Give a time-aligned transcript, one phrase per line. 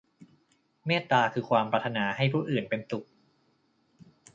[0.85, 3.07] เมตตาคือความปรารถนาให้ผู้อื่นเป็นสุข